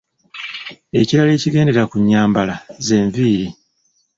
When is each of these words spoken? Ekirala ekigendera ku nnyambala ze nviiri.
Ekirala 0.99 1.31
ekigendera 1.37 1.83
ku 1.89 1.97
nnyambala 2.01 2.55
ze 2.85 2.97
nviiri. 3.05 3.47